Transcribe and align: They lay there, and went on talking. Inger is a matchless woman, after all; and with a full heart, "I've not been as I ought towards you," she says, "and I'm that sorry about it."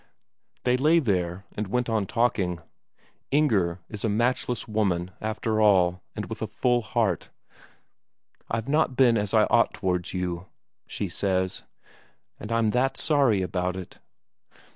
They 0.63 0.77
lay 0.77 0.97
there, 0.97 1.45
and 1.55 1.67
went 1.67 1.87
on 1.87 2.07
talking. 2.07 2.59
Inger 3.29 3.81
is 3.87 4.03
a 4.03 4.09
matchless 4.09 4.67
woman, 4.67 5.11
after 5.21 5.61
all; 5.61 6.01
and 6.15 6.25
with 6.25 6.41
a 6.41 6.47
full 6.47 6.81
heart, 6.81 7.29
"I've 8.49 8.67
not 8.67 8.95
been 8.95 9.15
as 9.15 9.31
I 9.35 9.43
ought 9.51 9.75
towards 9.75 10.11
you," 10.11 10.47
she 10.87 11.07
says, 11.07 11.61
"and 12.39 12.51
I'm 12.51 12.71
that 12.71 12.97
sorry 12.97 13.43
about 13.43 13.75
it." 13.75 13.99